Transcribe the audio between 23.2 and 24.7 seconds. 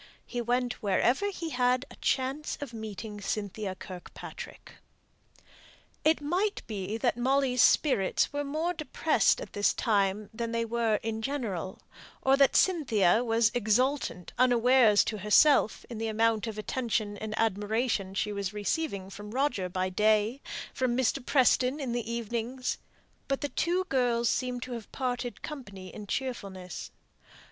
but the two girls seemed